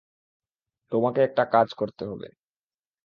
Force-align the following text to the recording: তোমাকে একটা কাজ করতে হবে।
তোমাকে 0.91 1.19
একটা 1.23 1.43
কাজ 1.53 1.67
করতে 1.73 2.03
হবে। 2.05 2.27